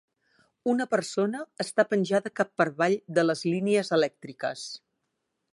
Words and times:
Una 0.71 0.87
persona 0.93 1.41
està 1.65 1.85
penjada 1.91 2.33
cap 2.41 2.51
per 2.63 2.69
avall 2.73 2.99
de 3.19 3.29
les 3.31 3.47
línies 3.53 3.97
elèctriques. 3.99 4.69